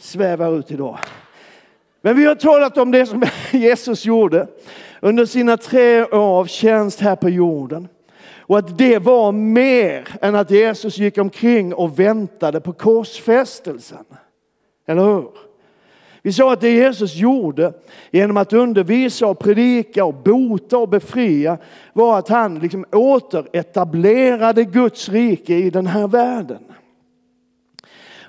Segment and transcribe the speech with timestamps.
[0.00, 0.98] svävar ut idag.
[2.02, 4.46] Men vi har talat om det som Jesus gjorde
[5.00, 7.88] under sina tre år av tjänst här på jorden.
[8.50, 14.04] Och att det var mer än att Jesus gick omkring och väntade på korsfästelsen.
[14.86, 15.30] Eller hur?
[16.22, 17.72] Vi sa att det Jesus gjorde
[18.10, 21.58] genom att undervisa och predika och bota och befria
[21.92, 26.64] var att han liksom återetablerade Guds rike i den här världen.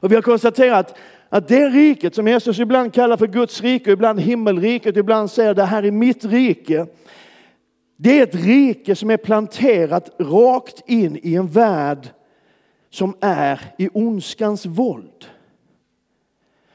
[0.01, 0.97] Och vi har konstaterat
[1.33, 5.63] att det riket som Jesus ibland kallar för Guds rike, ibland himmelriket, ibland säger det
[5.63, 6.87] här är mitt rike.
[7.97, 12.09] Det är ett rike som är planterat rakt in i en värld
[12.89, 15.25] som är i ondskans våld.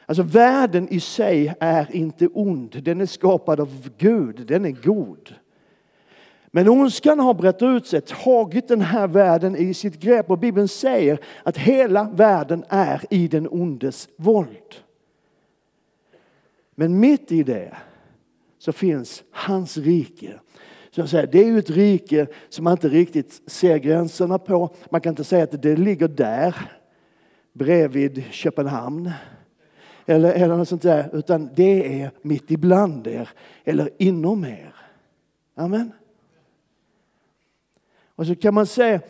[0.06, 5.34] Alltså världen i sig är inte ond, den är skapad av Gud, den är god.
[6.56, 10.69] Men ondskan har brett ut sig, tagit den här världen i sitt grepp och Bibeln
[10.69, 14.74] säger att hela världen är i den ondes våld.
[16.74, 17.77] Men mitt i det
[18.58, 20.41] så finns hans rike.
[20.91, 24.75] Så jag säger, det är ju ett rike som man inte riktigt ser gränserna på.
[24.91, 26.56] Man kan inte säga att det ligger där,
[27.52, 29.11] bredvid Köpenhamn.
[30.06, 33.28] Eller, eller något sånt där, utan det är mitt ibland er,
[33.64, 34.75] eller inom er.
[35.55, 35.92] Amen.
[38.17, 39.00] Och så kan man säga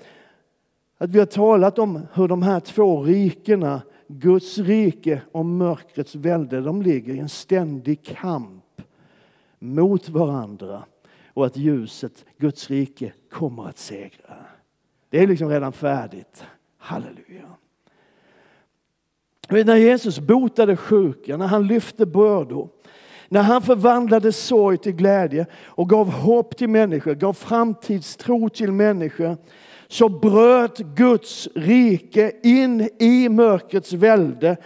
[0.99, 6.61] att vi har talat om hur de här två rikena, Guds rike och mörkrets välde,
[6.61, 8.83] de ligger i en ständig kamp
[9.59, 10.85] mot varandra
[11.35, 14.37] och att ljuset, Guds rike, kommer att segra.
[15.11, 16.45] Det är liksom redan färdigt.
[16.79, 17.48] Halleluja.
[19.48, 22.69] När Jesus botade sjuka, när han lyfte bördor,
[23.29, 29.37] när han förvandlade sorg till glädje och gav hopp till människor, gav framtidstro till människor,
[29.89, 34.57] så bröt Guds rike in i mörkrets välde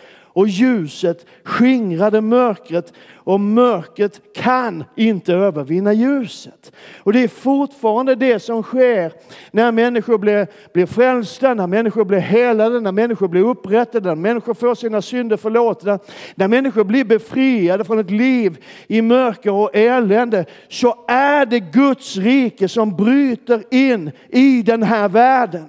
[0.40, 6.72] och ljuset skingrade mörkret och mörkret kan inte övervinna ljuset.
[6.98, 9.12] Och det är fortfarande det som sker
[9.50, 14.54] när människor blir, blir frälsta, när människor blir helade, när människor blir upprättade, när människor
[14.54, 15.98] får sina synder förlåtna,
[16.34, 22.16] när människor blir befriade från ett liv i mörker och elände, så är det Guds
[22.16, 25.66] rike som bryter in i den här världen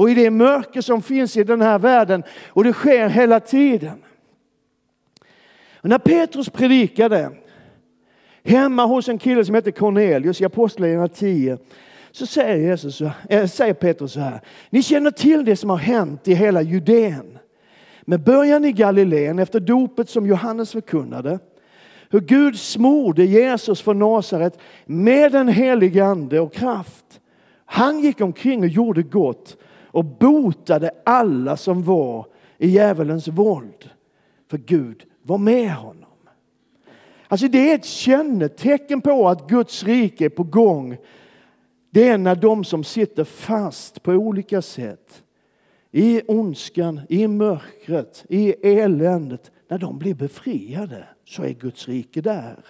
[0.00, 2.22] och i det mörker som finns i den här världen.
[2.48, 4.02] Och det sker hela tiden.
[5.82, 7.30] Och när Petrus predikade
[8.44, 11.58] hemma hos en kille som heter Cornelius i Apostlagärningarna 10
[12.10, 14.40] så säger, Jesus, äh, säger Petrus så här.
[14.70, 17.38] Ni känner till det som har hänt i hela Judeen.
[18.02, 21.38] Med början i Galileen efter dopet som Johannes förkunnade.
[22.10, 27.20] Hur Gud smorde Jesus från Nasaret med den helige ande och kraft.
[27.64, 32.26] Han gick omkring och gjorde gott och botade alla som var
[32.58, 33.90] i djävulens våld.
[34.50, 36.10] För Gud var med honom.
[37.28, 40.96] Alltså det är ett kännetecken på att Guds rike är på gång.
[41.90, 45.22] Det är när de som sitter fast på olika sätt
[45.92, 52.64] i ondskan, i mörkret, i eländet, när de blir befriade så är Guds rike där.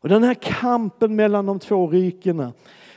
[0.00, 2.52] Och den här kampen mellan de två rikena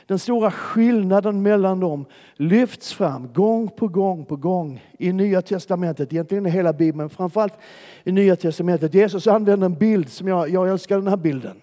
[0.06, 2.04] den stora skillnaden mellan dem
[2.34, 7.54] lyfts fram gång på gång på gång i Nya Testamentet, egentligen i hela Bibeln, framförallt
[8.04, 8.94] i Nya Testamentet.
[8.94, 11.60] Jesus använder en bild som jag, jag älskar den här bilden.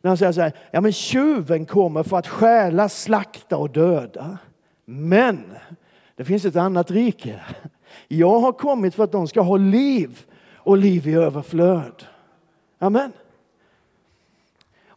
[0.00, 4.38] När han säger så här, ja men tjuven kommer för att stjäla, slakta och döda.
[4.84, 5.44] Men
[6.16, 7.40] det finns ett annat rike.
[8.08, 12.04] Jag har kommit för att de ska ha liv och liv i överflöd.
[12.78, 13.12] Amen.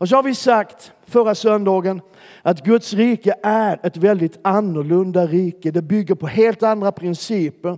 [0.01, 2.01] Och så har vi sagt förra söndagen
[2.41, 5.71] att Guds rike är ett väldigt annorlunda rike.
[5.71, 7.77] Det bygger på helt andra principer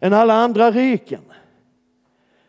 [0.00, 1.20] än alla andra riken.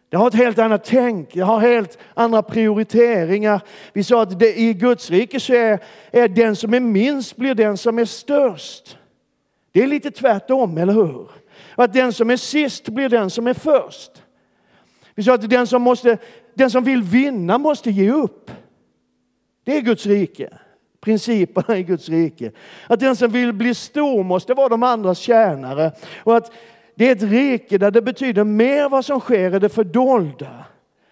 [0.10, 3.62] Det har ett helt annat tänk, det har helt andra prioriteringar.
[3.94, 5.80] Vi sa att det, i Guds rike så är,
[6.12, 8.98] är den som är minst blir den som är störst.
[9.72, 11.28] Det är lite tvärtom, eller hur?
[11.76, 14.12] Att den som är sist blir den som är först.
[15.16, 16.18] Vi sa att den som, måste,
[16.54, 18.52] den som vill vinna måste ge upp.
[19.70, 20.50] Det är Guds rike.
[21.02, 22.52] Principerna i Guds rike.
[22.88, 25.92] Att den som vill bli stor måste vara de andras tjänare.
[26.24, 26.52] Och att
[26.96, 30.66] det är ett rike där det betyder mer vad som sker i det fördolda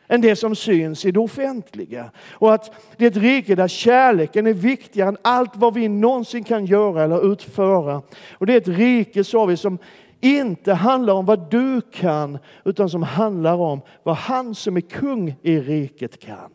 [0.08, 2.12] än det som syns i det offentliga.
[2.32, 6.44] Och att det är ett rike där kärleken är viktigare än allt vad vi någonsin
[6.44, 8.02] kan göra eller utföra.
[8.32, 9.78] Och det är ett rike, sa vi, som
[10.22, 15.36] inte handlar om vad du kan utan som handlar om vad han som är kung
[15.42, 16.52] i riket kan.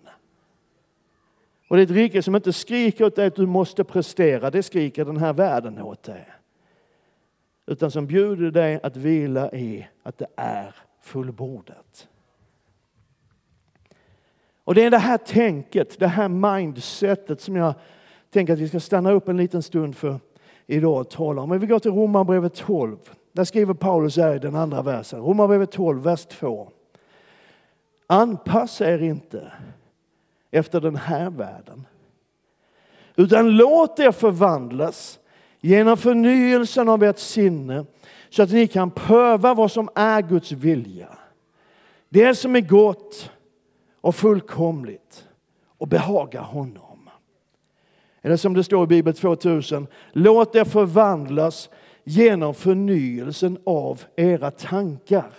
[1.73, 4.63] Och det är ett rike som inte skriker åt dig att du måste prestera, det
[4.63, 6.27] skriker den här världen åt dig.
[7.67, 12.09] utan som bjuder dig att vila i att det är fullbordat.
[14.65, 17.75] Och det är det här tänket, det här mindsetet som jag
[18.31, 20.21] tänker att vi ska stanna upp en liten stund för
[20.67, 21.49] idag och tala om.
[21.49, 22.97] Men vi går till Romarbrevet 12.
[23.33, 25.21] Där skriver Paulus här i den andra versen.
[25.21, 26.71] Romarbrevet 12, vers 2.
[28.07, 29.53] Anpassa er inte
[30.53, 31.87] efter den här världen.
[33.17, 35.19] Utan låt er förvandlas
[35.61, 37.85] genom förnyelsen av ert sinne
[38.31, 41.09] så att ni kan pröva vad som är Guds vilja.
[42.09, 43.31] Det som är gott
[44.01, 45.29] och fullkomligt
[45.79, 47.11] och behagar honom.
[48.23, 51.71] Eller som det står i Bibel 2000, låt er förvandlas
[52.05, 55.33] genom förnyelsen av era tankar.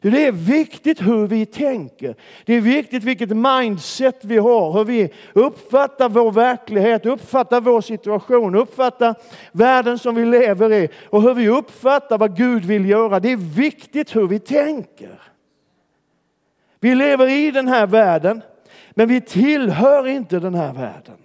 [0.00, 2.14] Det är viktigt hur vi tänker.
[2.44, 8.54] Det är viktigt vilket mindset vi har, hur vi uppfattar vår verklighet, uppfattar vår situation,
[8.54, 9.14] uppfattar
[9.52, 13.20] världen som vi lever i och hur vi uppfattar vad Gud vill göra.
[13.20, 15.20] Det är viktigt hur vi tänker.
[16.80, 18.42] Vi lever i den här världen,
[18.90, 21.16] men vi tillhör inte den här världen.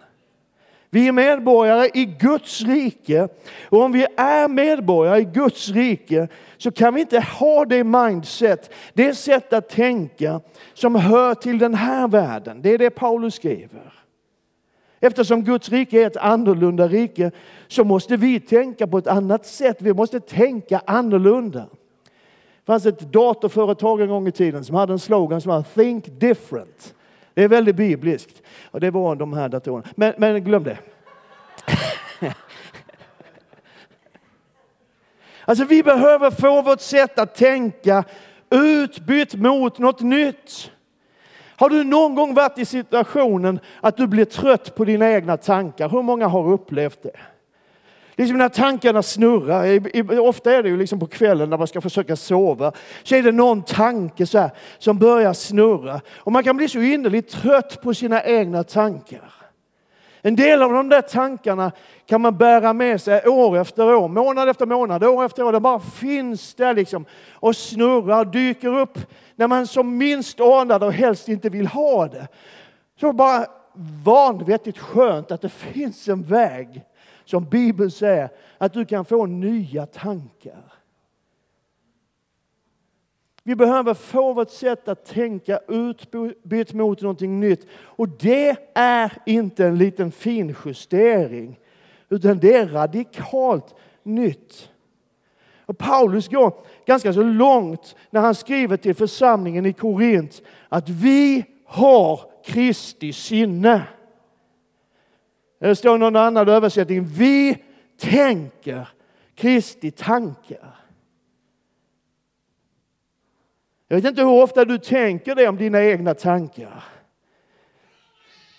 [0.94, 3.28] Vi är medborgare i Guds rike
[3.70, 6.28] och om vi är medborgare i Guds rike
[6.64, 10.42] så kan vi inte ha det mindset, det sätt att tänka
[10.74, 12.62] som hör till den här världen.
[12.62, 13.94] Det är det Paulus skriver.
[15.00, 17.32] Eftersom Guds rike är ett annorlunda rike
[17.68, 19.78] så måste vi tänka på ett annat sätt.
[19.80, 21.60] Vi måste tänka annorlunda.
[21.60, 26.06] Det fanns ett datorföretag en gång i tiden som hade en slogan som var Think
[26.20, 26.96] different.
[27.34, 28.42] Det är väldigt bibliskt.
[28.72, 29.88] Och det var de här datorerna.
[29.96, 30.78] Men, men glöm det.
[35.46, 38.04] Alltså vi behöver få vårt sätt att tänka
[38.50, 40.72] utbytt mot något nytt.
[41.56, 45.90] Har du någon gång varit i situationen att du blir trött på dina egna tankar?
[45.90, 47.20] Hur många har upplevt det?
[48.16, 52.16] Liksom när tankarna snurrar, ofta är det ju liksom på kvällen när man ska försöka
[52.16, 52.72] sova,
[53.04, 56.02] så är det någon tanke så här, som börjar snurra.
[56.18, 59.43] Och man kan bli så innerligt trött på sina egna tankar.
[60.26, 61.72] En del av de där tankarna
[62.06, 65.52] kan man bära med sig år efter år, månad efter månad, år efter år.
[65.52, 68.98] Det bara finns där liksom och snurrar, dyker upp
[69.36, 72.28] när man som minst anar det och helst inte vill ha det.
[73.00, 73.46] Så bara
[74.04, 76.84] vanvettigt skönt att det finns en väg
[77.26, 80.73] som Bibeln säger att du kan få nya tankar.
[83.44, 87.68] Vi behöver få vårt sätt att tänka utbytt mot någonting nytt.
[87.74, 91.60] Och det är inte en liten finjustering,
[92.10, 94.70] utan det är radikalt nytt.
[95.66, 96.54] Och Paulus går
[96.86, 103.82] ganska så långt när han skriver till församlingen i Korint att vi har Kristi sinne.
[105.60, 107.06] Det står i någon annan översättning.
[107.06, 107.58] Vi
[107.98, 108.90] tänker
[109.36, 110.83] Kristi tankar.
[113.94, 116.84] Jag vet inte hur ofta du tänker det om dina egna tankar.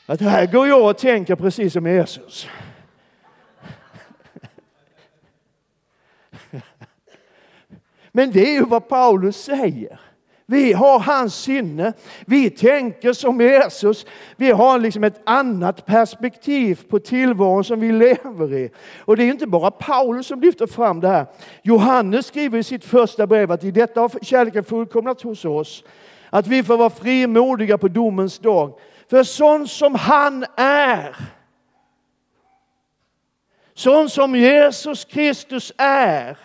[0.06, 2.48] Att här går jag och tänker precis som Jesus.
[8.12, 10.00] Men det är ju vad Paulus säger.
[10.46, 11.92] Vi har hans sinne.
[12.26, 14.06] Vi tänker som Jesus.
[14.36, 18.70] Vi har liksom ett annat perspektiv på tillvaron som vi lever i.
[18.98, 21.26] Och det är inte bara Paulus som lyfter fram det här.
[21.62, 25.84] Johannes skriver i sitt första brev att i detta har kärleken fullkomnats hos oss.
[26.30, 28.78] Att vi får vara frimodiga på domens dag.
[29.10, 31.16] För sån som han är,
[33.74, 36.38] sån som Jesus Kristus är,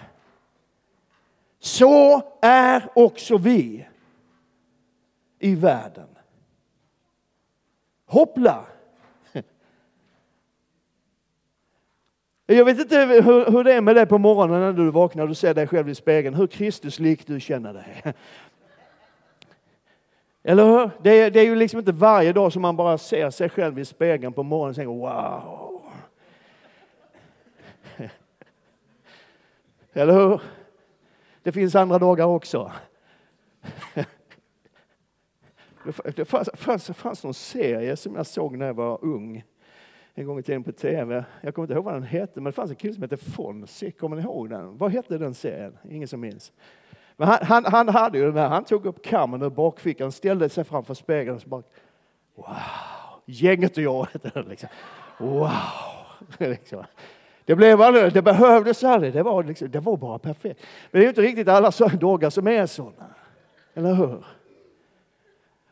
[1.60, 3.86] så är också vi
[5.40, 6.08] i världen.
[8.06, 8.66] Hoppla!
[12.46, 15.30] Jag vet inte hur, hur det är med dig på morgonen när du vaknar och
[15.30, 18.14] du ser dig själv i spegeln, hur Kristuslik du känner dig.
[20.44, 20.92] Eller hur?
[21.02, 23.80] Det är, det är ju liksom inte varje dag som man bara ser sig själv
[23.80, 25.82] i spegeln på morgonen och tänker wow.
[29.94, 30.42] Eller hur?
[31.44, 32.72] Det finns andra dagar också.
[36.16, 39.44] Det fanns, fanns, fanns någon serie som jag såg när jag var ung
[40.14, 41.24] en gång i tiden på tv.
[41.42, 43.92] Jag kommer inte ihåg vad den hette, men det fanns en kille som hette Fonzie.
[43.92, 44.78] Kommer ni ihåg den?
[44.78, 45.78] Vad hette den serien?
[45.90, 46.52] Ingen som minns.
[47.18, 50.50] Men han, han, han hade ju den här, han tog upp kammen ur bakfickan, ställde
[50.50, 51.64] sig framför spegeln och så bara
[52.36, 52.46] Wow!
[53.26, 54.70] Gänget och jag hette den liksom.
[55.18, 55.50] Wow!
[56.38, 56.84] liksom.
[57.46, 60.62] Det, blev aldrig, det behövdes aldrig, det var, liksom, det var bara perfekt.
[60.92, 63.06] Men det är inte riktigt alla dagar som är sådana.
[63.74, 64.26] Eller hur?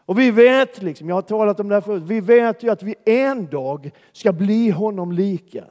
[0.08, 2.84] Och vi vet, liksom, jag har talat om det här förut, vi vet ju att
[2.84, 5.66] vi en dag ska bli honom lika.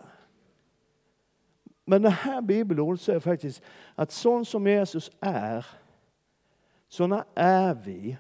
[1.85, 3.63] Men det här bibelordet säger faktiskt
[3.95, 5.67] att sån som Jesus är,
[6.89, 8.17] såna är vi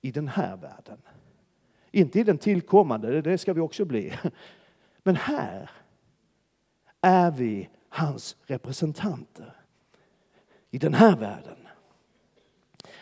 [0.00, 0.98] i den här världen.
[1.90, 4.12] Inte i den tillkommande, det ska vi också bli.
[5.02, 5.70] Men här
[7.00, 9.56] är vi hans representanter
[10.70, 11.56] i den här världen.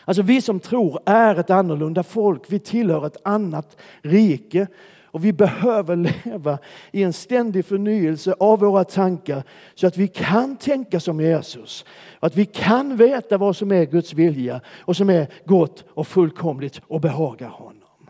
[0.09, 2.41] Alltså vi som tror är ett annorlunda folk.
[2.47, 4.67] Vi tillhör ett annat rike
[5.03, 6.57] och vi behöver leva
[6.91, 9.43] i en ständig förnyelse av våra tankar
[9.75, 11.85] så att vi kan tänka som Jesus.
[12.19, 16.81] Att vi kan veta vad som är Guds vilja och som är gott och fullkomligt
[16.87, 18.09] och behagar honom.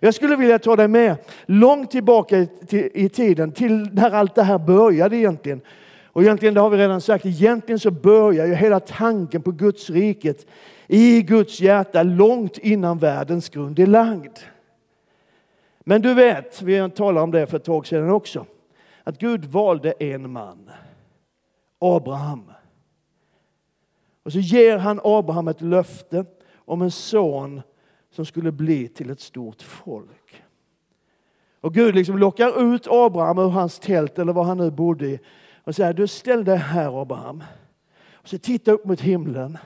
[0.00, 2.46] Jag skulle vilja ta dig med långt tillbaka
[2.94, 5.60] i tiden till när allt det här började egentligen.
[6.06, 9.90] Och egentligen, det har vi redan sagt, egentligen så börjar ju hela tanken på Guds
[9.90, 10.46] riket
[10.88, 14.38] i Guds hjärta långt innan världens grund är lagd.
[15.80, 18.46] Men du vet, vi talade om det för ett tag sedan också,
[19.04, 20.70] att Gud valde en man,
[21.78, 22.52] Abraham.
[24.22, 26.24] Och så ger han Abraham ett löfte
[26.54, 27.62] om en son
[28.10, 30.42] som skulle bli till ett stort folk.
[31.60, 35.18] Och Gud liksom lockar ut Abraham ur hans tält eller var han nu bodde i
[35.64, 37.44] och säger, du ställ dig här Abraham.
[38.12, 39.58] Och så titta upp mot himlen.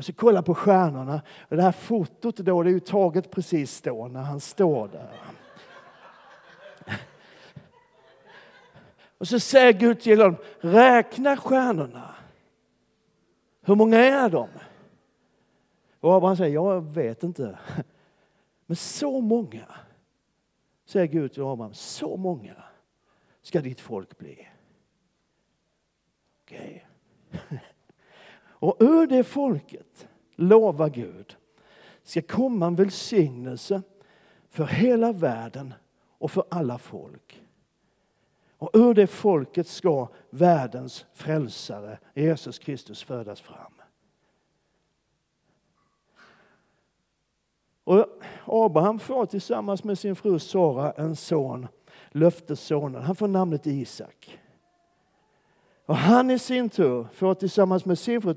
[0.00, 1.22] Och så kolla på stjärnorna.
[1.48, 5.20] Och det här fotot då, det är ju taget precis då när han står där.
[9.18, 12.14] Och så säger Gud till honom, räkna stjärnorna.
[13.62, 14.48] Hur många är de?
[16.00, 17.58] Och Abraham säger, jag vet inte.
[18.66, 19.66] Men så många,
[20.84, 22.54] säger Gud till Abraham, så många
[23.42, 24.48] ska ditt folk bli.
[26.44, 26.86] Okej.
[27.32, 27.58] Okay.
[28.60, 31.36] Och ur det folket, lovar Gud,
[32.02, 33.82] ska komma en välsignelse
[34.48, 35.74] för hela världen
[36.18, 37.42] och för alla folk.
[38.58, 43.72] Och ur det folket ska världens frälsare, Jesus Kristus, födas fram.
[47.84, 48.06] Och
[48.44, 51.68] Abraham får tillsammans med sin fru Sara en son,
[52.10, 53.02] löftessonen.
[53.02, 54.38] Han får namnet Isak.
[55.90, 58.34] Och han i sin tur får tillsammans med sin fru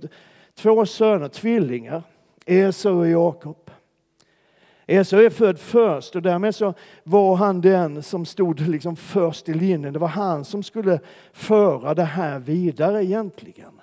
[0.55, 2.03] två söner, tvillingar,
[2.45, 3.71] Esau och Jakob.
[4.87, 9.53] Esau är född först och därmed så var han den som stod liksom först i
[9.53, 9.93] linjen.
[9.93, 10.99] Det var han som skulle
[11.33, 13.81] föra det här vidare egentligen.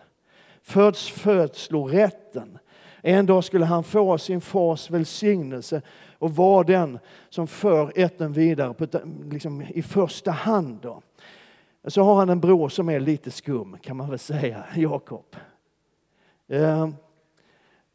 [0.62, 2.58] Föds födslorätten.
[3.02, 5.82] En dag skulle han få sin fars välsignelse
[6.18, 6.98] och vara den
[7.28, 8.86] som för ätten vidare på,
[9.30, 10.78] liksom, i första hand.
[10.82, 11.02] Då.
[11.84, 15.36] Så har han en bror som är lite skum kan man väl säga, Jakob.
[16.48, 16.88] Eh,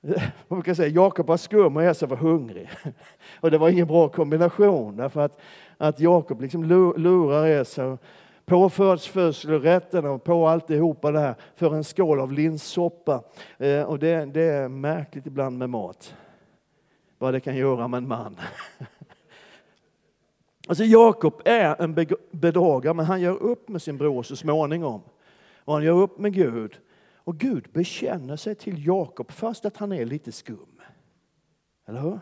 [0.47, 2.69] man kan säga Jakob var skum och Esau var hungrig.
[3.39, 5.39] Och det var ingen bra kombination därför att,
[5.77, 6.63] att Jakob liksom
[6.97, 7.97] lurar Esau
[8.45, 13.23] på födslorätterna och på alltihopa det här för en skål av linssoppa.
[13.57, 16.15] Eh, och det, det är märkligt ibland med mat.
[17.17, 18.37] Vad det kan göra med en man.
[20.67, 21.93] Alltså Jakob är en
[22.31, 25.01] bedragare, men han gör upp med sin bror så småningom.
[25.57, 26.79] Och han gör upp med Gud.
[27.15, 30.81] Och Gud bekänner sig till Jakob fast att han är lite skum.
[31.87, 32.19] Eller hur?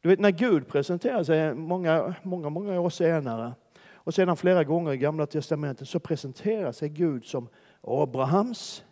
[0.00, 3.52] Du vet när Gud presenterar sig många, många, många år senare
[3.92, 7.48] och sedan flera gånger i Gamla Testamentet så presenterar sig Gud som
[7.80, 8.84] Abrahams,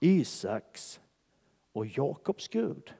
[0.00, 1.00] Isaks
[1.72, 2.92] och Jakobs Gud.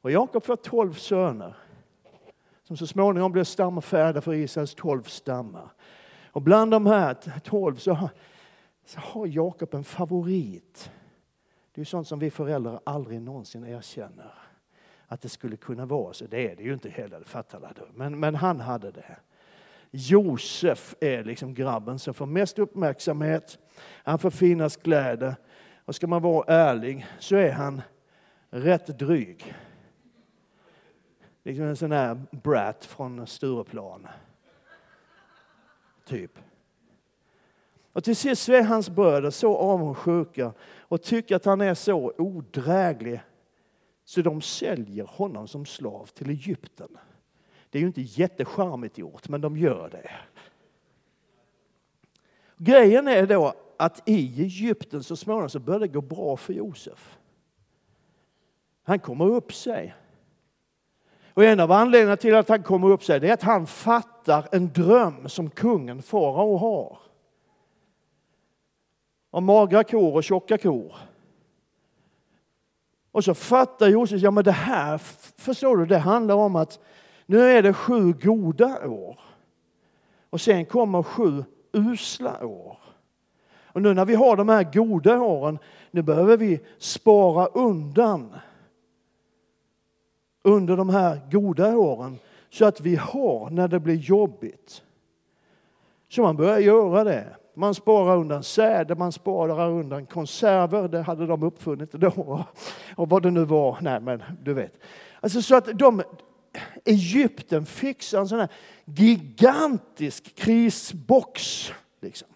[0.00, 1.56] Och Jakob får tolv söner
[2.64, 5.72] som så småningom blir stamfäder för Israels tolv stammar.
[6.26, 8.10] Och bland de här tolv så har,
[8.84, 10.90] så har Jakob en favorit.
[11.74, 14.34] Det är sånt som vi föräldrar aldrig någonsin erkänner
[15.06, 16.24] att det skulle kunna vara så.
[16.26, 17.82] Det är det ju inte heller, fattar du.
[17.94, 19.16] Men, men han hade det.
[19.90, 23.58] Josef är liksom grabben som får mest uppmärksamhet.
[24.04, 25.36] Han får finast kläder.
[25.84, 27.82] Och ska man vara ärlig så är han
[28.50, 29.54] rätt dryg.
[31.48, 34.06] Liksom en sån här brat från Stureplan.
[36.04, 36.38] Typ.
[37.92, 42.12] Och till sist så är hans bröder så avundsjuka och tycker att han är så
[42.18, 43.20] odräglig
[44.04, 46.98] så de säljer honom som slav till Egypten.
[47.70, 50.10] Det är ju inte jättecharmigt gjort, men de gör det.
[52.56, 57.18] Grejen är då att i Egypten så småningom så börjar det gå bra för Josef.
[58.82, 59.94] Han kommer upp sig.
[61.38, 64.72] Och en av anledningarna till att han kommer upp sig är att han fattar en
[64.72, 66.98] dröm som kungen farao har.
[69.30, 70.96] Om magra kor och tjocka kor.
[73.12, 74.98] Och så fattar Josef, ja men det här,
[75.36, 76.78] förstår du, det handlar om att
[77.26, 79.20] nu är det sju goda år.
[80.30, 82.78] Och sen kommer sju usla år.
[83.64, 85.58] Och nu när vi har de här goda åren,
[85.90, 88.34] nu behöver vi spara undan
[90.48, 92.18] under de här goda åren
[92.50, 94.82] så att vi har när det blir jobbigt.
[96.08, 97.26] Så man börjar göra det.
[97.54, 102.44] Man sparar undan säde, man sparar undan konserver, det hade de uppfunnit då.
[102.96, 104.80] Och vad det nu var, nej men du vet.
[105.20, 106.02] Alltså så att de,
[106.84, 108.48] Egypten fixar en sån här
[108.84, 111.72] gigantisk krisbox.
[112.00, 112.28] Liksom.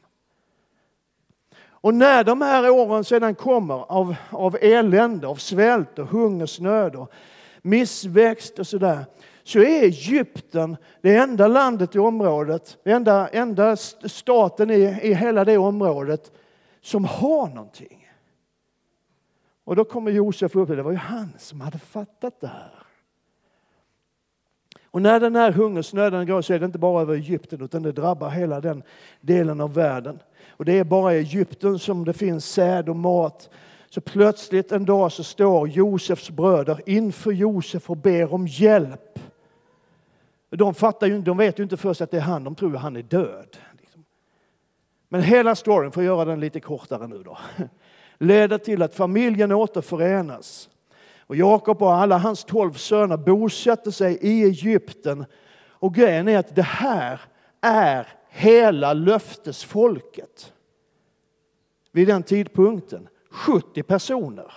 [1.82, 7.12] Och när de här åren sedan kommer av, av elände, av svält och hungersnöd och
[7.62, 9.04] missväxt och sådär,
[9.42, 15.58] så är Egypten det enda landet i området, enda, enda staten i, i hela det
[15.58, 16.32] området
[16.80, 18.08] som har någonting.
[19.64, 22.82] Och då kommer Josef upp, det var ju han som hade fattat det här.
[24.84, 27.92] Och när den här hungersnöden går så är det inte bara över Egypten utan det
[27.92, 28.82] drabbar hela den
[29.20, 30.18] delen av världen.
[30.48, 33.50] Och det är bara i Egypten som det finns säd och mat.
[33.94, 39.18] Så plötsligt en dag så står Josefs bröder inför Josef och ber om hjälp.
[40.50, 42.82] De, fattar ju, de vet ju inte först att det är han, de tror att
[42.82, 43.56] han är död.
[43.80, 44.04] Liksom.
[45.08, 47.38] Men hela storyn, för att göra den lite kortare nu då,
[48.18, 50.68] leder till att familjen återförenas.
[51.18, 55.24] Och Jakob och alla hans tolv söner bosätter sig i Egypten.
[55.68, 57.20] Och grejen är att det här
[57.60, 60.52] är hela löftesfolket
[61.92, 63.08] vid den tidpunkten.
[63.32, 64.52] 70 personer.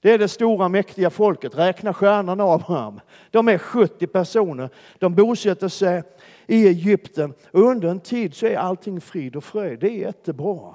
[0.00, 1.58] Det är det stora mäktiga folket.
[1.58, 3.00] Räkna stjärnorna Abraham.
[3.30, 4.70] De är 70 personer.
[4.98, 6.02] De bosätter sig
[6.46, 7.34] i Egypten.
[7.50, 9.80] Och under en tid så är allting frid och fröjd.
[9.80, 10.74] Det är jättebra.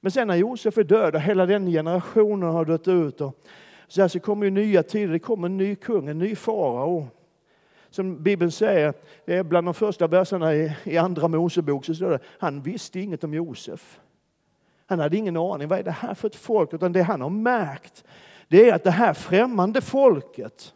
[0.00, 3.38] Men sen när Josef är död och hela den generationen har dött ut och
[3.88, 5.12] så, här så kommer ju nya tider.
[5.12, 7.08] Det kommer en ny kung, en ny farao.
[7.90, 8.94] Som Bibeln säger,
[9.24, 13.00] det är bland de första verserna i, i Andra Mosebok, så står det han visste
[13.00, 14.00] inget om Josef.
[14.86, 16.72] Han hade ingen aning, vad är det här för ett folk?
[16.72, 18.04] Utan det han har märkt,
[18.48, 20.74] det är att det här främmande folket,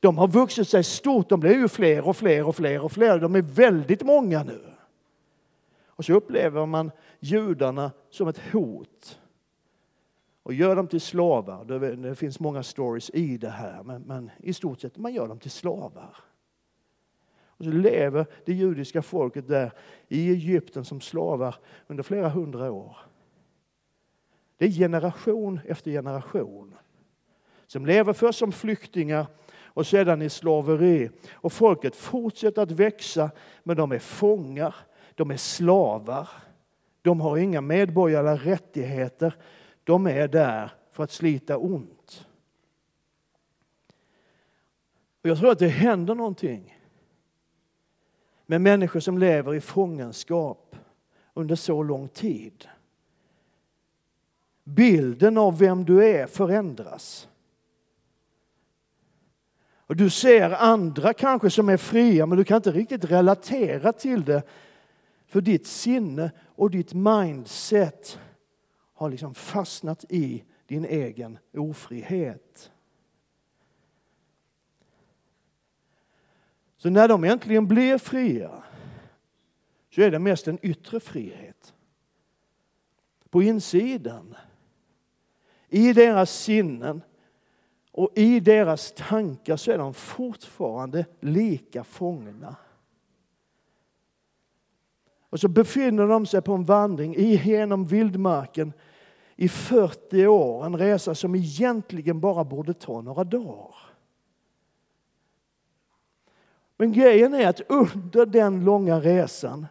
[0.00, 3.18] de har vuxit sig stort, de blir ju fler och fler och fler och fler.
[3.18, 4.64] De är väldigt många nu.
[5.86, 9.20] Och så upplever man judarna som ett hot
[10.42, 11.64] och gör dem till slavar.
[11.96, 15.38] Det finns många stories i det här, men, men i stort sett man gör dem
[15.38, 16.16] till slavar.
[17.58, 19.72] Och så lever det judiska folket där
[20.08, 22.96] i Egypten som slavar under flera hundra år.
[24.58, 26.74] Det är generation efter generation
[27.66, 29.26] som lever först som flyktingar
[29.62, 31.10] och sedan i slaveri.
[31.32, 33.30] Och folket fortsätter att växa,
[33.62, 34.74] men de är fångar,
[35.14, 36.28] de är slavar.
[37.02, 39.34] De har inga medborgerliga rättigheter.
[39.84, 42.26] De är där för att slita ont.
[45.22, 46.78] Och jag tror att det händer någonting
[48.46, 50.76] med människor som lever i fångenskap
[51.34, 52.68] under så lång tid.
[54.74, 57.28] Bilden av vem du är förändras.
[59.76, 64.24] Och du ser andra kanske som är fria men du kan inte riktigt relatera till
[64.24, 64.42] det
[65.26, 68.18] för ditt sinne och ditt mindset
[68.94, 72.70] har liksom fastnat i din egen ofrihet.
[76.76, 78.62] Så när de äntligen blir fria
[79.90, 81.74] så är det mest en yttre frihet.
[83.30, 84.34] På insidan,
[85.68, 87.02] i deras sinnen
[87.92, 92.56] och i deras tankar så är de fortfarande lika fångna.
[95.30, 98.72] Och så befinner de sig på en vandring genom vildmarken
[99.36, 100.66] i 40 år.
[100.66, 103.74] En resa som egentligen bara borde ta några dagar.
[106.76, 109.66] Men grejen är att under den långa resan,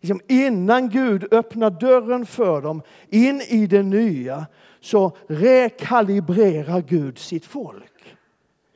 [0.00, 4.46] liksom innan Gud öppnar dörren för dem in i det nya,
[4.84, 8.16] så rekalibrerar Gud sitt folk.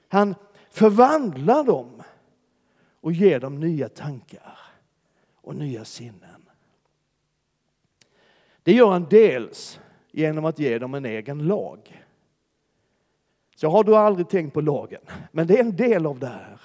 [0.08, 0.34] Han
[0.70, 2.02] förvandlar dem
[3.00, 4.58] och ger dem nya tankar
[5.34, 6.48] och nya sinnen.
[8.62, 9.80] Det gör han dels
[10.12, 12.04] genom att ge dem en egen lag.
[13.56, 16.60] Så har du aldrig tänkt på lagen, men det är en del av det här.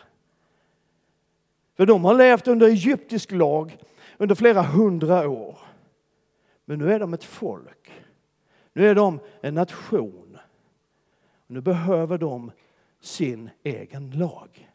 [1.78, 3.78] För de har levt under egyptisk lag
[4.18, 5.58] under flera hundra år.
[6.66, 8.03] Men nu är de ett folk.
[8.74, 10.38] Nu är de en nation.
[11.48, 12.52] Nu behöver de
[13.00, 14.70] sin egen lag.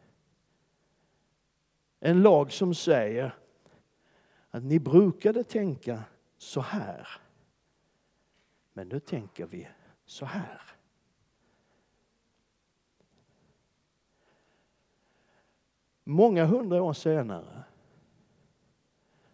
[1.99, 3.35] En lag som säger
[4.49, 6.03] att ni brukade tänka
[6.37, 7.07] så här.
[8.73, 9.67] Men nu tänker vi
[10.05, 10.61] så här.
[16.03, 17.63] Många hundra år senare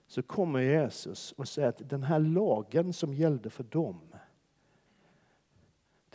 [0.07, 4.14] så kommer Jesus och säger att den här lagen som gällde för dem,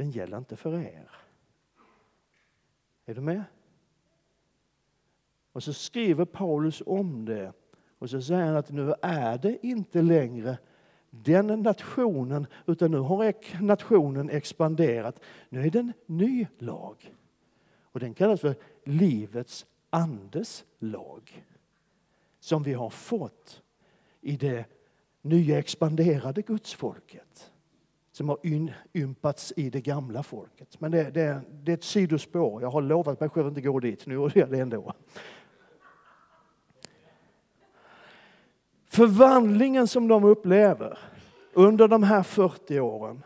[0.00, 1.10] den gäller inte för er.
[3.06, 3.44] Är du med?
[5.52, 7.52] Och så skriver Paulus om det
[7.98, 10.58] och så säger han att nu är det inte längre
[11.10, 15.20] den nationen, utan nu har nationen expanderat.
[15.48, 17.14] Nu är det en ny lag.
[17.82, 21.46] Och den kallas för livets andes lag.
[22.38, 23.62] Som vi har fått
[24.20, 24.64] i det
[25.22, 27.52] nya expanderade gudsfolket.
[28.12, 28.38] Som har
[28.94, 30.80] ympats i det gamla folket.
[30.80, 32.62] Men det, det, det är ett sidospår.
[32.62, 34.06] Jag har lovat mig själv att inte gå dit.
[34.06, 34.94] Nu gör jag det ändå.
[38.86, 40.98] Förvandlingen som de upplever
[41.52, 43.22] under de här 40 åren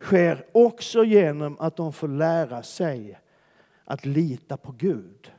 [0.00, 3.18] sker också genom att de får lära sig
[3.84, 5.32] att lita på Gud.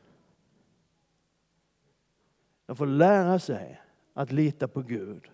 [2.66, 3.82] De får lära sig
[4.14, 5.30] att lita på Gud.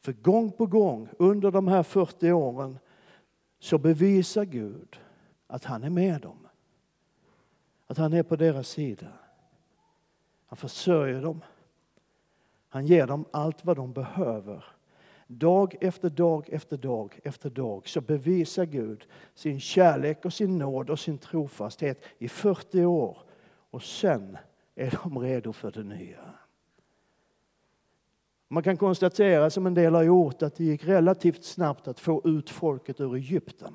[0.00, 2.78] För gång på gång under de här 40 åren
[3.58, 5.00] så bevisar Gud
[5.46, 6.46] att han är med dem.
[7.86, 9.06] Att han är på deras sida.
[10.46, 11.40] Han försörjer dem.
[12.68, 14.64] Han ger dem allt vad de behöver.
[15.26, 20.90] Dag efter dag efter dag efter dag så bevisar Gud sin kärlek och sin nåd
[20.90, 23.18] och sin trofasthet i 40 år.
[23.70, 24.38] Och sen
[24.74, 26.34] är de redo för det nya.
[28.52, 32.22] Man kan konstatera, som en del har gjort, att det gick relativt snabbt att få
[32.24, 33.74] ut folket ur Egypten.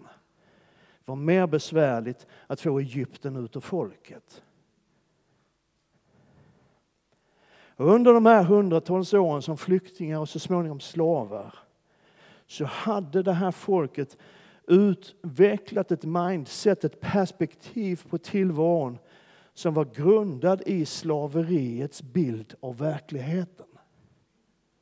[1.06, 4.44] Det var mer besvärligt att få Egypten ut ur folket.
[7.78, 11.56] Under de här hundratals åren som flyktingar och så småningom slavar
[12.48, 14.18] så hade det här folket
[14.68, 18.98] utvecklat ett mindset, ett perspektiv på tillvaron
[19.54, 23.66] som var grundad i slaveriets bild av verkligheten.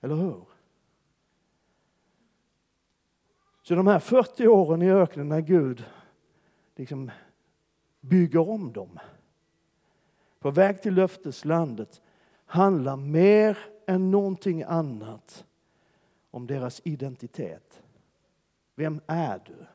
[0.03, 0.43] Eller hur?
[3.61, 5.85] Så de här 40 åren i öknen när Gud
[6.75, 7.11] liksom
[8.01, 8.99] bygger om dem
[10.39, 12.01] på väg till löfteslandet
[12.45, 15.45] handlar mer än någonting annat
[16.31, 17.81] om deras identitet.
[18.75, 19.65] Vem är du?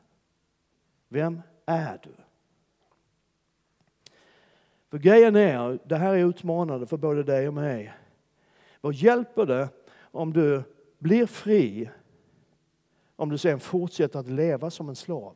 [1.08, 2.14] Vem är du?
[4.90, 7.94] För grejen är, det här är utmanande för både dig och mig.
[8.80, 9.68] Vad hjälper det
[10.10, 10.62] om du
[10.98, 11.90] blir fri
[13.16, 15.34] om du sen fortsätter att leva som en slav?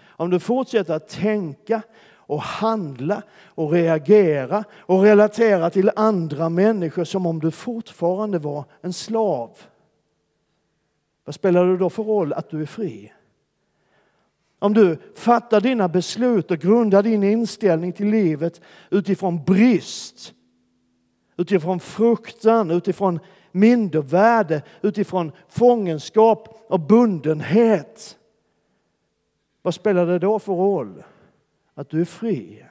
[0.00, 1.82] Om du fortsätter att tänka
[2.28, 8.92] och handla och reagera och relatera till andra människor som om du fortfarande var en
[8.92, 9.58] slav.
[11.24, 13.12] Vad spelar det då för roll att du är fri?
[14.58, 20.34] Om du fattar dina beslut och grundar din inställning till livet utifrån brist,
[21.38, 23.20] utifrån fruktan, utifrån
[23.52, 28.18] mindervärde, utifrån fångenskap och bundenhet.
[29.62, 31.02] Vad spelar det då för roll?
[31.78, 32.64] att du är fri.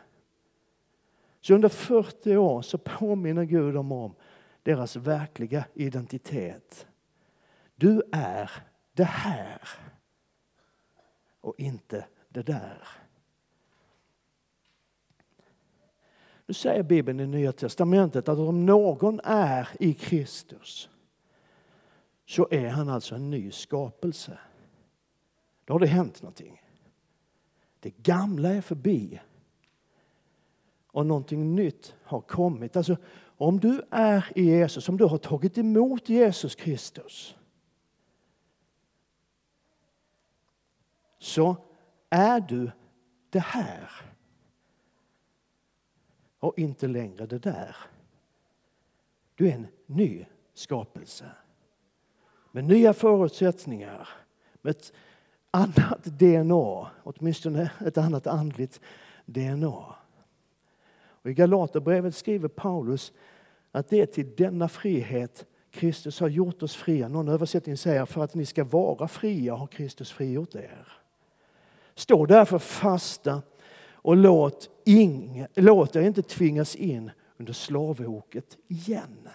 [1.41, 4.15] Så under 40 år så påminner Gud dem om
[4.63, 6.87] deras verkliga identitet.
[7.75, 8.51] Du är
[8.93, 9.61] det här
[11.41, 12.87] och inte det där.
[16.47, 20.89] Nu säger Bibeln i Nya Testamentet att om någon är i Kristus
[22.25, 24.39] så är han alltså en ny skapelse.
[25.65, 26.61] Då har det hänt någonting.
[27.79, 29.19] Det gamla är förbi
[30.87, 32.77] och någonting nytt har kommit.
[32.77, 32.97] Alltså,
[33.37, 37.35] om du är i Jesus, om du har tagit emot Jesus Kristus
[41.19, 41.55] så
[42.09, 42.71] är du
[43.29, 43.91] det här
[46.47, 47.75] och inte längre det där.
[49.35, 51.25] Du är en ny skapelse
[52.51, 54.09] med nya förutsättningar,
[54.61, 54.93] med ett
[55.51, 58.81] annat DNA, åtminstone ett annat andligt
[59.25, 59.95] DNA.
[60.99, 63.13] Och I Galaterbrevet skriver Paulus
[63.71, 67.07] att det är till denna frihet Kristus har gjort oss fria.
[67.07, 70.87] Någon översättning säger för att ni ska vara fria har Kristus frigjort er.
[71.95, 73.41] Stå därför fasta
[74.07, 79.29] och låt, ing, låt er inte tvingas in under slavoket igen.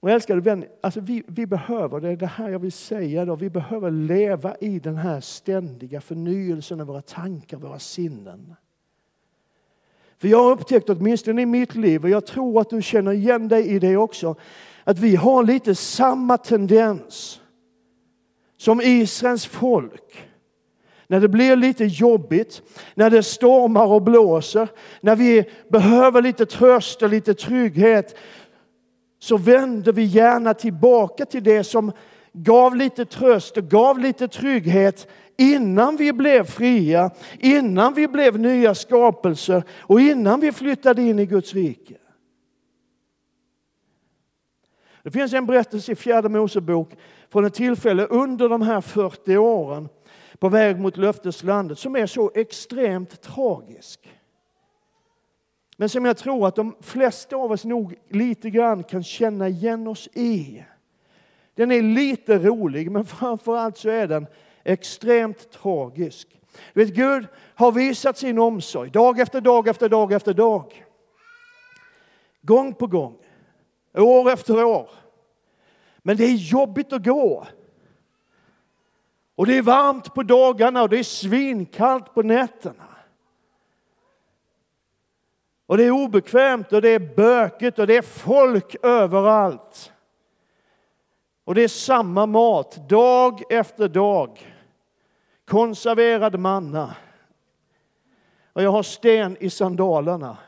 [0.00, 3.36] Och älskade vän, alltså vi, vi behöver, det är det här jag vill säga, då,
[3.36, 8.54] vi behöver leva i den här ständiga förnyelsen av våra tankar, våra sinnen.
[10.18, 13.48] För jag har upptäckt, åtminstone i mitt liv, och jag tror att du känner igen
[13.48, 14.34] dig i det också,
[14.84, 17.40] att vi har lite samma tendens
[18.56, 20.29] som Israels folk
[21.10, 22.62] när det blir lite jobbigt,
[22.94, 24.68] när det stormar och blåser,
[25.00, 28.16] när vi behöver lite tröst och lite trygghet,
[29.18, 31.92] så vänder vi gärna tillbaka till det som
[32.32, 38.74] gav lite tröst och gav lite trygghet innan vi blev fria, innan vi blev nya
[38.74, 41.96] skapelser och innan vi flyttade in i Guds rike.
[45.02, 46.90] Det finns en berättelse i fjärde Mosebok
[47.32, 49.88] från ett tillfälle under de här 40 åren
[50.40, 54.20] på väg mot löfteslandet som är så extremt tragisk.
[55.76, 59.86] Men som jag tror att de flesta av oss nog lite grann kan känna igen
[59.86, 60.64] oss i.
[61.54, 64.26] Den är lite rolig, men framförallt så är den
[64.64, 66.40] extremt tragisk.
[66.72, 70.86] Du vet, Gud har visat sin omsorg dag efter dag efter dag efter dag.
[72.42, 73.16] Gång på gång,
[73.94, 74.90] år efter år.
[76.02, 77.46] Men det är jobbigt att gå.
[79.40, 82.88] Och det är varmt på dagarna och det är svinkallt på nätterna.
[85.66, 89.92] Och det är obekvämt och det är bökigt och det är folk överallt.
[91.44, 94.54] Och det är samma mat dag efter dag.
[95.44, 96.96] Konserverad manna.
[98.52, 100.38] Och jag har sten i sandalerna.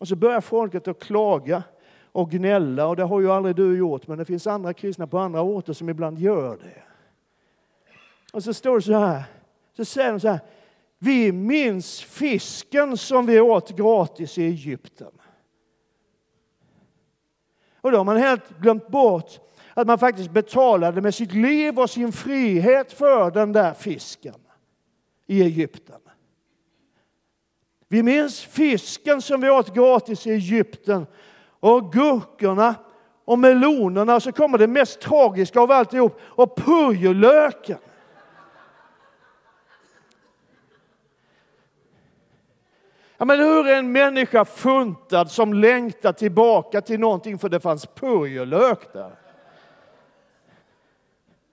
[0.00, 1.62] Och så börjar folket att klaga
[2.12, 5.18] och gnälla och det har ju aldrig du gjort men det finns andra kristna på
[5.18, 6.82] andra orter som ibland gör det.
[8.32, 9.22] Och så står det så här,
[9.76, 10.40] så säger de så här,
[10.98, 15.10] vi minns fisken som vi åt gratis i Egypten.
[17.80, 19.40] Och då har man helt glömt bort
[19.74, 24.34] att man faktiskt betalade med sitt liv och sin frihet för den där fisken
[25.26, 26.00] i Egypten.
[27.88, 31.06] Vi minns fisken som vi åt gratis i Egypten
[31.60, 32.74] och gurkorna
[33.24, 37.78] och melonerna och så kommer det mest tragiska av alltihop och purjolöken.
[43.22, 47.86] Ja, men hur är en människa funtad som längtar tillbaka till någonting för det fanns
[47.86, 49.14] purjolök där?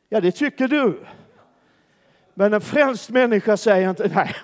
[0.10, 0.99] Ja, det tycker du.
[2.34, 4.36] Men en frälst människa säger inte nej.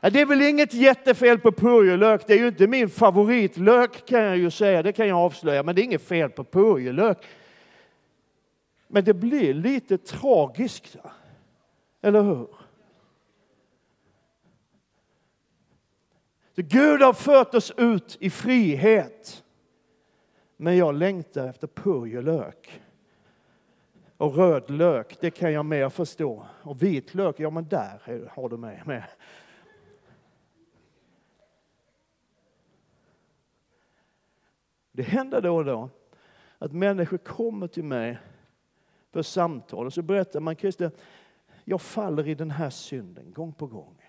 [0.00, 2.26] Ja, det är väl inget jättefel på purjolök.
[2.26, 5.62] Det är ju inte min favoritlök kan jag ju säga, det kan jag avslöja.
[5.62, 7.18] Men det är inget fel på purjolök.
[8.88, 10.96] Men det blir lite tragiskt,
[12.02, 12.61] eller hur?
[16.56, 19.44] Så Gud har fört oss ut i frihet.
[20.56, 22.82] Men jag längtar efter purjolök.
[24.16, 26.46] Och röd lök, det kan jag mer förstå.
[26.62, 29.04] Och vitlök, ja men där har du mig med.
[34.92, 35.90] Det händer då och då
[36.58, 38.18] att människor kommer till mig
[39.10, 40.90] för samtal och så berättar man, Christer,
[41.64, 44.01] jag faller i den här synden gång på gång.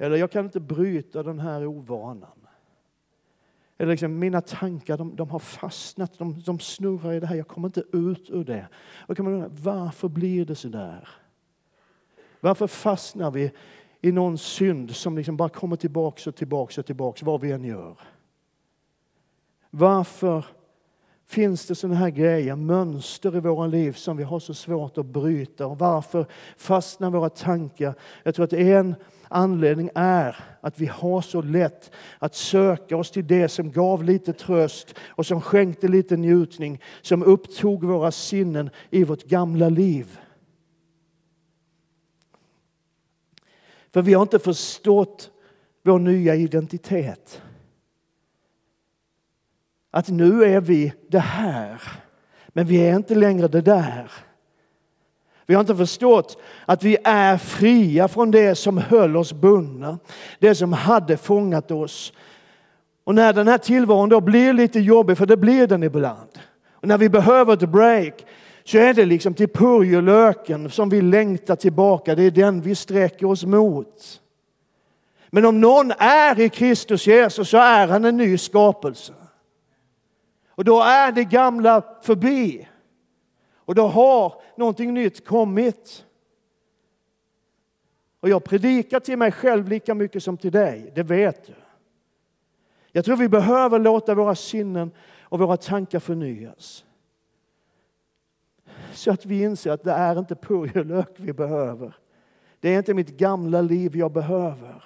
[0.00, 2.46] Eller jag kan inte bryta den här ovanan.
[3.78, 7.48] Eller liksom, mina tankar de, de har fastnat, de, de, snurrar i det här, jag
[7.48, 8.68] kommer inte ut ur det.
[9.06, 11.08] Och kan man undra, varför blir det så där?
[12.40, 13.52] Varför fastnar vi
[14.00, 17.64] i någon synd som liksom bara kommer tillbaks och tillbaks och tillbaks vad vi än
[17.64, 17.98] gör?
[19.70, 20.44] Varför
[21.30, 25.06] finns det sådana här grejer, mönster i våra liv som vi har så svårt att
[25.06, 25.66] bryta?
[25.66, 27.94] Och varför fastnar våra tankar?
[28.22, 28.94] Jag tror att en
[29.28, 34.32] anledning är att vi har så lätt att söka oss till det som gav lite
[34.32, 40.18] tröst och som skänkte lite njutning, som upptog våra sinnen i vårt gamla liv.
[43.92, 45.30] För vi har inte förstått
[45.82, 47.42] vår nya identitet.
[49.90, 51.82] Att nu är vi det här,
[52.48, 54.10] men vi är inte längre det där.
[55.46, 59.98] Vi har inte förstått att vi är fria från det som höll oss bundna,
[60.38, 62.12] det som hade fångat oss.
[63.04, 66.38] Och när den här tillvaron då blir lite jobbig, för det blir den ibland,
[66.70, 68.26] och när vi behöver ett break,
[68.64, 72.14] så är det liksom till purjolöken som vi längtar tillbaka.
[72.14, 74.20] Det är den vi sträcker oss mot.
[75.30, 79.12] Men om någon är i Kristus Jesus så är han en ny skapelse.
[80.60, 82.68] Och då är det gamla förbi.
[83.54, 86.04] Och då har någonting nytt kommit.
[88.20, 91.54] Och jag predikar till mig själv lika mycket som till dig, det vet du.
[92.92, 94.90] Jag tror vi behöver låta våra sinnen
[95.22, 96.84] och våra tankar förnyas.
[98.92, 101.96] Så att vi inser att det är inte purjolök vi behöver.
[102.60, 104.84] Det är inte mitt gamla liv jag behöver.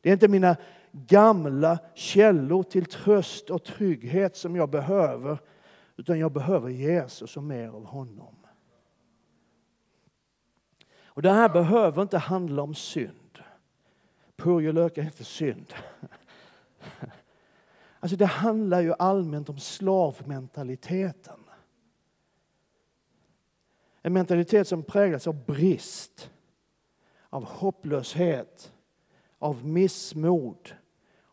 [0.00, 0.56] Det är inte mina
[0.92, 5.38] gamla källor till tröst och trygghet som jag behöver.
[5.96, 8.34] Utan jag behöver Jesus och mer av honom.
[11.04, 13.38] Och det här behöver inte handla om synd.
[14.36, 15.74] Purjolök är inte synd.
[18.02, 21.40] Alltså det handlar ju allmänt om slavmentaliteten.
[24.02, 26.30] En mentalitet som präglas av brist,
[27.30, 28.72] av hopplöshet,
[29.38, 30.74] av missmod,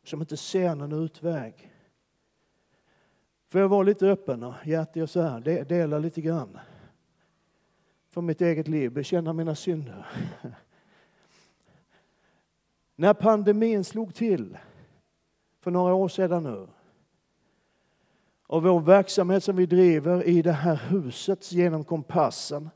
[0.08, 1.74] som inte ser någon utväg.
[3.48, 6.60] Får jag vara lite öppen och hjärtig och så här, dela lite grann
[8.10, 10.08] från mitt eget liv, bekänna mina synder.
[12.96, 14.58] När pandemin slog till
[15.60, 16.67] för några år sedan nu
[18.48, 22.70] och vår verksamhet som vi driver i det här huset genom kompassen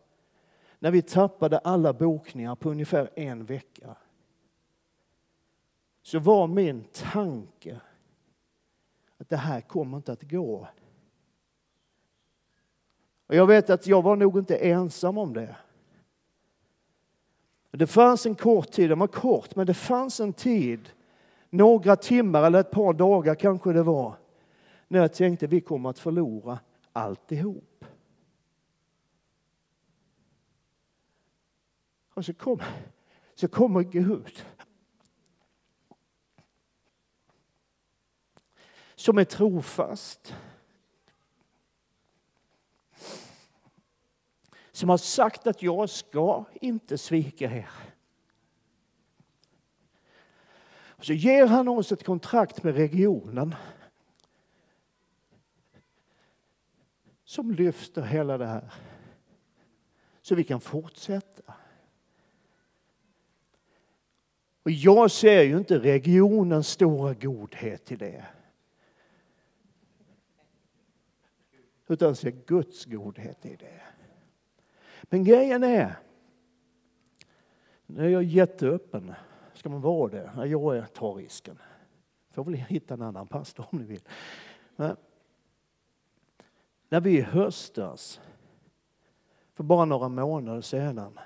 [0.80, 3.96] när vi tappade alla bokningar på ungefär en vecka
[6.02, 7.82] så var min tanke
[9.18, 10.68] att det här kommer inte att gå.
[13.28, 15.56] Och jag vet att jag var nog inte ensam om det.
[17.72, 20.90] Det fanns en kort tid, den var kort, men det fanns en tid,
[21.50, 24.16] några timmar eller ett par dagar kanske det var,
[24.88, 26.60] när jag tänkte vi kommer att förlora
[26.94, 27.86] alltihop.
[32.14, 32.62] Och så, kom,
[33.36, 34.46] så kommer Gud.
[39.02, 40.36] Som är trofast.
[44.72, 47.70] Som har sagt att jag ska inte svika er.
[51.00, 53.56] så ger han oss ett kontrakt med regionen
[57.24, 58.74] som lyfter hela det här.
[60.22, 61.54] Så vi kan fortsätta.
[64.64, 68.26] Och jag ser ju inte regionens stora godhet i det.
[71.92, 73.82] Utan se Guds godhet i det.
[75.04, 75.96] Men grejen är,
[77.86, 79.14] nu är jag jätteöppen.
[79.54, 80.48] Ska man vara det?
[80.48, 81.60] Jag tar risken.
[82.30, 84.02] Får väl hitta en annan pastor om ni vill.
[84.76, 84.96] Men
[86.90, 88.22] när vi i höstas,
[89.54, 91.20] för bara några månader sedan,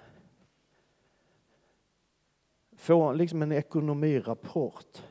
[2.75, 5.03] får liksom en ekonomirapport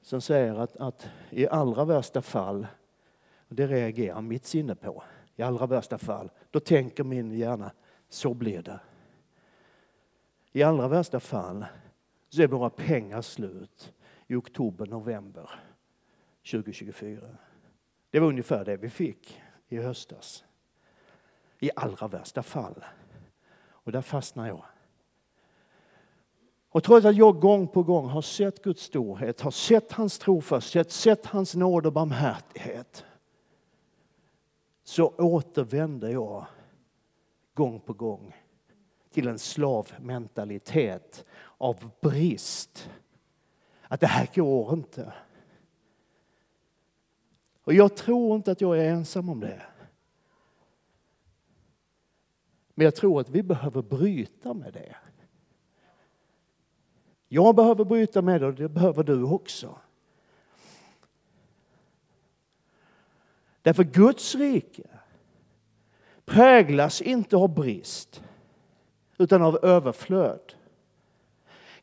[0.00, 2.66] som säger att, att i allra värsta fall,
[3.48, 5.02] och det reagerar mitt sinne på,
[5.36, 7.72] i allra värsta fall, då tänker min hjärna,
[8.08, 8.80] så blir det.
[10.52, 11.64] I allra värsta fall
[12.28, 13.92] så är våra pengar slut
[14.26, 15.50] i oktober, november
[16.50, 17.28] 2024.
[18.10, 20.44] Det var ungefär det vi fick i höstas.
[21.58, 22.84] I allra värsta fall.
[23.70, 24.64] Och där fastnar jag.
[26.70, 30.90] Och trots att jag gång på gång har sett Guds storhet, har sett hans trofasthet,
[30.90, 33.04] sett hans nåd och barmhärtighet.
[34.88, 36.46] Så återvänder jag
[37.54, 38.36] gång på gång
[39.10, 41.24] till en slavmentalitet
[41.58, 42.90] av brist.
[43.82, 45.12] Att det här går inte.
[47.64, 49.62] Och jag tror inte att jag är ensam om det.
[52.74, 54.96] Men jag tror att vi behöver bryta med det.
[57.28, 59.78] Jag behöver bryta med det och det behöver du också.
[63.68, 64.82] Därför Guds rike
[66.26, 68.22] präglas inte av brist
[69.18, 70.54] utan av överflöd.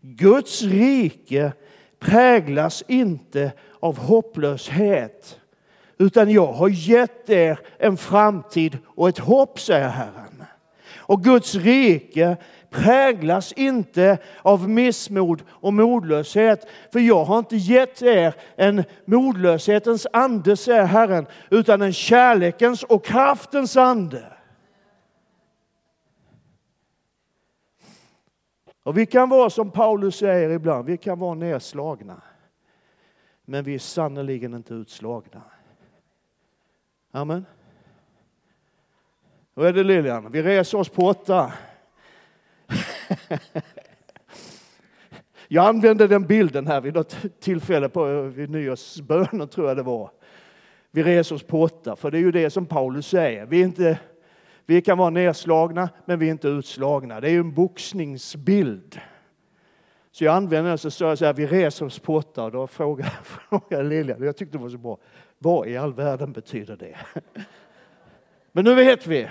[0.02, 1.54] Guds rike
[2.00, 5.40] präglas inte av hopplöshet
[5.98, 10.44] utan jag har gett er en framtid och ett hopp, säger Herren.
[10.96, 12.38] Och Guds rike
[12.76, 16.68] präglas inte av missmod och modlöshet.
[16.92, 23.06] För jag har inte gett er en modlöshetens ande, säger Herren, utan en kärlekens och
[23.06, 24.32] kraftens ande.
[28.84, 32.22] Och vi kan vara som Paulus säger ibland, vi kan vara nedslagna.
[33.46, 35.42] Men vi är sannerligen inte utslagna.
[37.12, 37.46] Amen.
[39.56, 40.32] Hur är det Lilian?
[40.32, 41.54] Vi reser oss på åtta.
[45.48, 50.12] Jag använde den bilden här vid något tillfälle på vid nyårsbönen tror jag det var.
[50.92, 53.46] Vi reser oss på åtta, för det är ju det som Paulus säger.
[53.46, 54.00] Vi, inte,
[54.66, 57.22] vi kan vara nedslagna, men vi är inte utslagna.
[57.22, 59.00] Det är ju en boxningsbild.
[60.12, 62.52] Så jag använde den så sa jag så här, vi reser oss på åtta och
[62.52, 64.98] då frågade, frågade Lilian, jag tyckte det var så bra,
[65.38, 66.96] vad i all världen betyder det?
[68.52, 69.28] Men nu vet vi.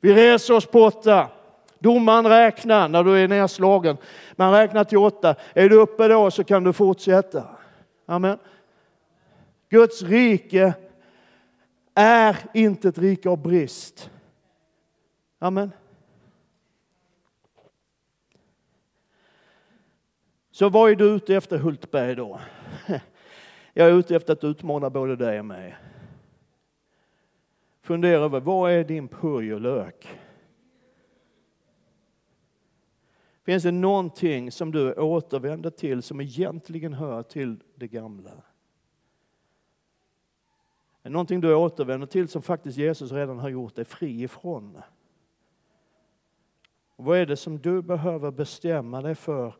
[0.00, 1.28] Vi reser oss på åtta.
[1.84, 3.96] Domaren räknar när du är nedslagen.
[4.36, 5.34] Man räknar till åtta.
[5.54, 7.44] Är du uppe då så kan du fortsätta.
[8.06, 8.38] Amen.
[9.68, 10.74] Guds rike
[11.94, 14.10] är inte ett rike av brist.
[15.38, 15.70] Amen.
[20.50, 22.40] Så vad är du ute efter Hultberg då?
[23.72, 25.76] Jag är ute efter att utmana både dig och mig.
[27.82, 30.18] Fundera över vad är din purjolök?
[33.44, 38.42] Finns det någonting som du återvänder till som egentligen hör till det gamla?
[41.02, 44.82] Är någonting du återvänder till som faktiskt Jesus redan har gjort dig fri ifrån?
[46.96, 49.56] Och vad är det som du behöver bestämma dig för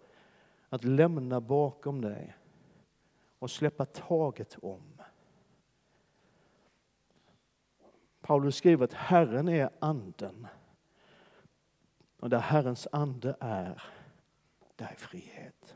[0.68, 2.36] att lämna bakom dig
[3.38, 5.02] och släppa taget om?
[8.20, 10.46] Paulus skriver att Herren är anden.
[12.24, 13.82] Och där Herrens ande är,
[14.76, 15.74] där är frihet.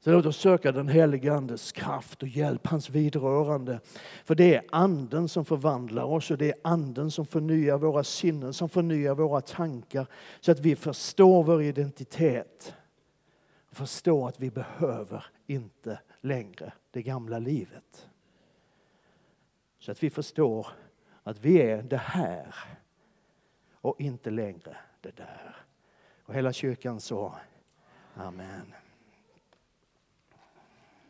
[0.00, 3.80] Så låt oss söka den helige Andes kraft och hjälp, hans vidrörande.
[4.24, 8.54] För det är anden som förvandlar oss och det är anden som förnyar våra sinnen,
[8.54, 10.06] som förnyar våra tankar
[10.40, 12.74] så att vi förstår vår identitet.
[13.72, 18.08] Förstår att vi behöver inte längre det gamla livet.
[19.78, 20.66] Så att vi förstår
[21.22, 22.54] att vi är det här
[23.86, 25.56] och inte längre det där.
[26.22, 27.38] Och hela kyrkan sa
[28.14, 28.74] Amen.